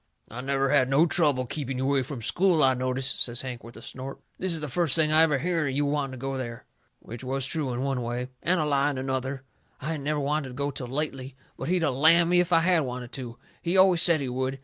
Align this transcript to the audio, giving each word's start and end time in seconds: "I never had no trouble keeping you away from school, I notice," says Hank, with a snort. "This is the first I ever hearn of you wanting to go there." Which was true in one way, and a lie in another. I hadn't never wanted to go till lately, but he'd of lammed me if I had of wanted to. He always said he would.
"I 0.31 0.41
never 0.41 0.69
had 0.71 0.89
no 0.89 1.05
trouble 1.05 1.45
keeping 1.45 1.77
you 1.77 1.83
away 1.83 2.01
from 2.01 2.23
school, 2.23 2.63
I 2.63 2.73
notice," 2.73 3.05
says 3.05 3.41
Hank, 3.41 3.63
with 3.63 3.77
a 3.77 3.83
snort. 3.83 4.19
"This 4.39 4.51
is 4.51 4.59
the 4.59 4.67
first 4.67 4.97
I 4.97 5.03
ever 5.21 5.37
hearn 5.37 5.67
of 5.69 5.75
you 5.75 5.85
wanting 5.85 6.13
to 6.13 6.17
go 6.17 6.37
there." 6.37 6.65
Which 6.97 7.23
was 7.23 7.45
true 7.45 7.71
in 7.71 7.83
one 7.83 8.01
way, 8.01 8.29
and 8.41 8.59
a 8.59 8.65
lie 8.65 8.89
in 8.89 8.97
another. 8.97 9.43
I 9.79 9.89
hadn't 9.89 10.05
never 10.05 10.19
wanted 10.19 10.47
to 10.47 10.53
go 10.55 10.71
till 10.71 10.87
lately, 10.87 11.35
but 11.55 11.67
he'd 11.67 11.83
of 11.83 11.93
lammed 11.93 12.29
me 12.31 12.39
if 12.39 12.51
I 12.51 12.61
had 12.61 12.79
of 12.79 12.85
wanted 12.85 13.11
to. 13.11 13.37
He 13.61 13.77
always 13.77 14.01
said 14.01 14.21
he 14.21 14.27
would. 14.29 14.59